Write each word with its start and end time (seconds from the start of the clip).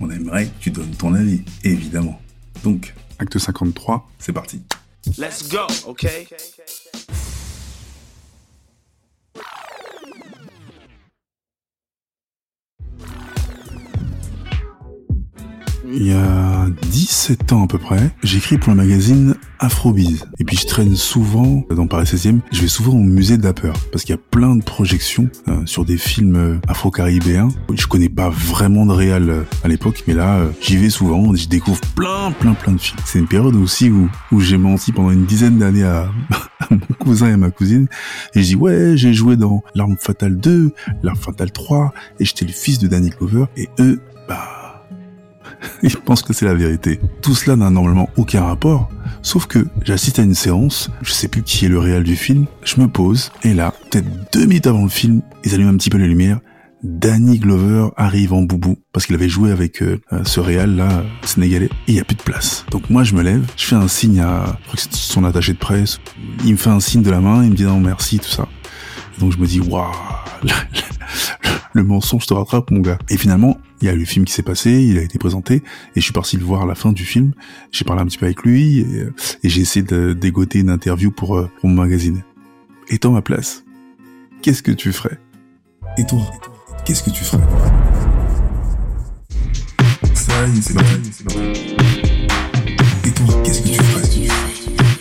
on 0.00 0.10
aimerait 0.10 0.46
que 0.46 0.52
tu 0.60 0.70
donnes 0.70 0.94
ton 0.96 1.14
avis, 1.14 1.42
évidemment. 1.62 2.20
Donc, 2.62 2.94
acte 3.18 3.38
53, 3.38 4.10
c'est 4.18 4.32
parti. 4.32 4.62
Let's 5.18 5.48
go, 5.48 5.66
okay? 5.86 6.26
Il 15.86 16.06
y 16.06 16.12
a 16.12 16.66
17 16.90 17.52
ans 17.52 17.64
à 17.64 17.66
peu 17.68 17.78
près, 17.78 18.10
j'écris 18.22 18.58
pour 18.58 18.70
le 18.70 18.76
magazine 18.76 19.36
Afrobiz. 19.58 20.26
Et 20.38 20.44
puis 20.44 20.56
je 20.56 20.66
traîne 20.66 20.96
souvent 20.96 21.64
dans 21.70 21.86
Paris 21.86 22.04
16e, 22.04 22.40
je 22.52 22.60
vais 22.60 22.68
souvent 22.68 22.92
au 22.92 23.02
musée 23.02 23.36
de 23.36 23.42
la 23.42 23.52
peur 23.52 23.74
parce 23.92 24.04
qu'il 24.04 24.14
y 24.14 24.18
a 24.18 24.22
plein 24.30 24.56
de 24.56 24.62
projections 24.62 25.28
euh, 25.48 25.64
sur 25.66 25.84
des 25.84 25.96
films 25.96 26.36
euh, 26.36 26.58
afro-caribéens. 26.68 27.48
Je 27.72 27.86
connais 27.86 28.08
pas 28.08 28.28
vraiment 28.28 28.86
de 28.86 28.92
réal 28.92 29.30
euh, 29.30 29.42
à 29.62 29.68
l'époque, 29.68 30.04
mais 30.06 30.14
là 30.14 30.40
j'y 30.60 30.76
vais 30.76 30.90
souvent, 30.90 31.34
je 31.34 31.48
découvre 31.48 31.80
plein 31.94 32.32
plein 32.32 32.54
plein 32.54 32.72
de 32.72 32.80
films. 32.80 33.00
C'est 33.04 33.18
une 33.18 33.28
période 33.28 33.56
aussi 33.56 33.90
où, 33.90 34.10
où 34.32 34.40
j'ai 34.40 34.56
menti 34.58 34.92
pendant 34.92 35.10
une 35.10 35.26
dizaine 35.26 35.58
d'années 35.58 35.84
à, 35.84 36.10
à 36.60 36.66
mon 36.70 36.78
cousin 36.98 37.28
et 37.28 37.32
à 37.32 37.36
ma 37.36 37.50
cousine 37.50 37.88
et 38.34 38.42
je 38.42 38.46
dis 38.48 38.56
ouais, 38.56 38.96
j'ai 38.96 39.12
joué 39.12 39.36
dans 39.36 39.62
L'arme 39.74 39.96
fatale 39.98 40.36
2, 40.36 40.72
L'arme 41.02 41.18
fatale 41.18 41.52
3 41.52 41.92
et 42.20 42.24
j'étais 42.24 42.44
le 42.44 42.52
fils 42.52 42.78
de 42.78 42.88
Danny 42.88 43.10
Glover 43.10 43.46
et 43.56 43.68
eux 43.78 44.00
bah 44.28 44.63
ils 45.84 45.96
pensent 45.96 46.22
que 46.22 46.32
c'est 46.32 46.46
la 46.46 46.54
vérité. 46.54 46.98
Tout 47.20 47.34
cela 47.34 47.56
n'a 47.56 47.70
normalement 47.70 48.08
aucun 48.16 48.42
rapport, 48.42 48.88
sauf 49.22 49.46
que 49.46 49.66
j'assiste 49.84 50.18
à 50.18 50.22
une 50.22 50.34
séance, 50.34 50.90
je 51.02 51.12
sais 51.12 51.28
plus 51.28 51.42
qui 51.42 51.66
est 51.66 51.68
le 51.68 51.78
réel 51.78 52.02
du 52.02 52.16
film, 52.16 52.46
je 52.64 52.80
me 52.80 52.88
pose, 52.88 53.30
et 53.42 53.54
là, 53.54 53.74
peut-être 53.90 54.06
deux 54.32 54.46
minutes 54.46 54.66
avant 54.66 54.82
le 54.82 54.88
film, 54.88 55.22
ils 55.44 55.54
allument 55.54 55.70
un 55.70 55.76
petit 55.76 55.90
peu 55.90 55.98
les 55.98 56.08
lumières, 56.08 56.40
Danny 56.82 57.38
Glover 57.38 57.88
arrive 57.96 58.32
en 58.32 58.42
boubou, 58.42 58.78
parce 58.92 59.06
qu'il 59.06 59.14
avait 59.14 59.28
joué 59.28 59.50
avec 59.50 59.82
euh, 59.82 59.98
ce 60.24 60.40
réal 60.40 60.76
là, 60.76 60.90
euh, 60.90 61.02
sénégalais, 61.22 61.66
et 61.66 61.92
il 61.92 61.94
y 61.94 62.00
a 62.00 62.04
plus 62.04 62.16
de 62.16 62.22
place. 62.22 62.64
Donc 62.70 62.88
moi 62.88 63.04
je 63.04 63.14
me 63.14 63.22
lève, 63.22 63.44
je 63.56 63.66
fais 63.66 63.76
un 63.76 63.88
signe 63.88 64.20
à, 64.20 64.58
je 64.74 64.86
son 64.90 65.24
attaché 65.24 65.52
de 65.52 65.58
presse, 65.58 66.00
il 66.44 66.52
me 66.52 66.56
fait 66.56 66.70
un 66.70 66.80
signe 66.80 67.02
de 67.02 67.10
la 67.10 67.20
main, 67.20 67.44
il 67.44 67.50
me 67.50 67.56
dit 67.56 67.64
non 67.64 67.80
merci, 67.80 68.18
tout 68.18 68.28
ça. 68.28 68.48
Donc 69.18 69.32
je 69.32 69.38
me 69.38 69.46
dis, 69.46 69.60
waouh, 69.60 69.92
le 71.72 71.84
mensonge 71.84 72.26
te 72.26 72.34
rattrape, 72.34 72.70
mon 72.70 72.80
gars. 72.80 72.98
Et 73.08 73.16
finalement, 73.16 73.58
il 73.84 73.88
y 73.88 73.90
a 73.90 73.92
eu 73.92 73.98
le 73.98 74.06
film 74.06 74.24
qui 74.24 74.32
s'est 74.32 74.42
passé, 74.42 74.70
il 74.70 74.96
a 74.96 75.02
été 75.02 75.18
présenté, 75.18 75.56
et 75.56 75.62
je 75.96 76.00
suis 76.00 76.14
parti 76.14 76.38
le 76.38 76.44
voir 76.44 76.62
à 76.62 76.66
la 76.66 76.74
fin 76.74 76.92
du 76.92 77.04
film. 77.04 77.32
J'ai 77.70 77.84
parlé 77.84 78.00
un 78.00 78.06
petit 78.06 78.16
peu 78.16 78.24
avec 78.24 78.42
lui, 78.42 78.80
et, 78.80 79.00
euh, 79.00 79.14
et 79.42 79.50
j'ai 79.50 79.60
essayé 79.60 79.84
de 79.84 80.14
dégoter 80.14 80.60
une 80.60 80.70
interview 80.70 81.10
pour, 81.10 81.36
euh, 81.36 81.50
pour 81.60 81.68
mon 81.68 81.82
magazine. 81.82 82.22
Étant 82.88 83.12
ma 83.12 83.20
place, 83.20 83.62
qu'est-ce 84.40 84.62
que 84.62 84.72
tu 84.72 84.90
ferais? 84.90 85.18
Et 85.98 86.06
toi, 86.06 86.22
qu'est-ce 86.86 87.02
que 87.02 87.10
tu 87.10 87.24
ferais? 87.24 87.42
Ça 90.14 90.48
y 90.48 90.58
est, 90.58 90.62
c'est 90.62 90.74
parti. 90.74 91.74
Et 93.04 93.10
toi, 93.10 93.42
qu'est-ce 93.44 93.60
que 93.60 93.68
tu 93.68 93.74
ferais? 93.74 94.08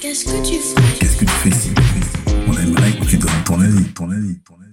Qu'est-ce 0.00 0.24
que 0.24 0.42
tu 0.44 0.54
ferais? 0.58 0.98
Qu'est-ce 0.98 1.16
que 1.18 1.24
tu 1.24 1.30
fais 1.30 1.50
On 2.48 2.52
aimerait 2.52 2.92
que 2.98 3.04
tu 3.04 3.16
donnes 3.16 3.30
ton 3.44 3.60
avis, 3.60 3.84
ton 3.94 4.10
avis, 4.10 4.40
ton 4.40 4.54
avis. 4.54 4.71